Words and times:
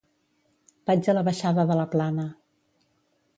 Vaig 0.89 1.09
a 1.13 1.15
la 1.17 1.23
baixada 1.27 1.67
de 1.73 1.77
la 1.81 1.85
Plana. 1.93 2.27